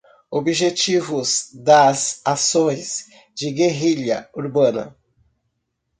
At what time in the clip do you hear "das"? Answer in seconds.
1.53-2.21